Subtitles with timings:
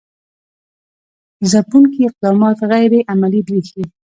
[1.51, 3.83] ځپونکي اقدامات غیر عملي برېښي.